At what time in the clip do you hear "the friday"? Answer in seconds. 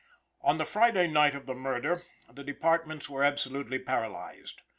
0.57-1.05